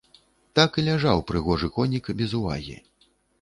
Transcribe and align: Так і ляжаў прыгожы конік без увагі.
Так 0.59 0.79
і 0.81 0.85
ляжаў 0.87 1.21
прыгожы 1.33 1.69
конік 1.77 2.11
без 2.23 2.31
увагі. 2.41 2.75